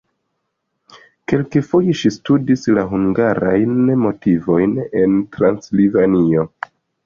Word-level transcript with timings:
Kelkfoje 1.33 1.95
ŝi 1.99 2.11
studis 2.15 2.65
la 2.79 2.87
hungarajn 2.95 3.77
motivojn 4.07 4.77
en 5.05 5.17
Transilvanio. 5.39 6.51